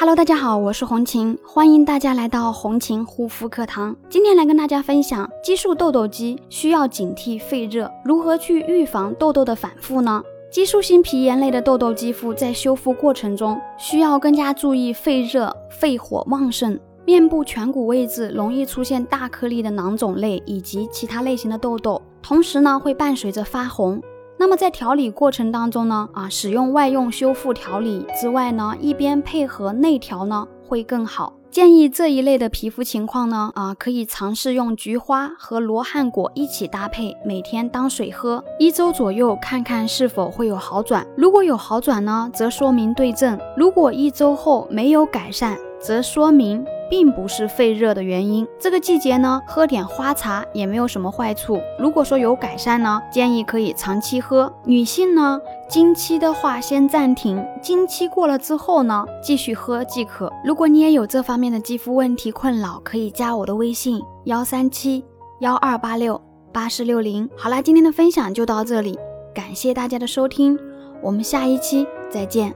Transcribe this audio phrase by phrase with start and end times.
[0.00, 3.96] Hello，大家好，我是红琴，欢迎大家来到红琴护肤课堂。
[4.08, 10.22] 今天来跟大家分享，激素痘痘肌需要警惕肺热，如何去预防痘痘的反复呢？
[10.52, 24.00] 激素性皮炎类的痘痘肌肤在修复过程中，需要更加注意肺热、肺火旺盛，面部颧骨位置容易出现大颗粒的囊肿类以及其他类型的痘痘，同时呢会伴随着发红。
[24.40, 31.34] 那么在调理过程当中呢，啊，使用外用修复调理之外呢，一边配合内调呢，会更好。
[31.50, 41.04] 建议这一类的皮肤情况呢，啊，可以尝试用菊花和罗汉果一起搭配，每天当水喝，一周左右，看看是否会有好转。
[41.16, 46.64] 如果有好转呢，则说明对症；如果一周后没有改善，则说明。
[46.90, 48.46] 并不是肺热的原因。
[48.58, 51.60] 这个季节呢，喝点花茶也没有什么坏处。
[51.78, 54.52] 如果说有改善呢，建议可以长期喝。
[54.64, 60.32] 女性呢，经期的话先暂停，经期过了之后呢，继续喝即可。
[60.44, 65.04] 如果你也有这方面的肌肤问题困扰，可以加我的微信幺三七
[65.40, 66.20] 幺二八六
[66.52, 67.28] 八四六零。
[67.36, 68.98] 好啦，今天的分享就到这里，
[69.34, 70.58] 感谢大家的收听，
[71.02, 72.54] 我们下一期再见。